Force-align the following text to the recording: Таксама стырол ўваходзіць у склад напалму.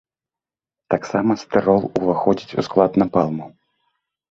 Таксама 0.93 1.31
стырол 1.43 1.85
ўваходзіць 2.07 2.55
у 2.63 2.67
склад 2.71 2.91
напалму. 3.05 3.45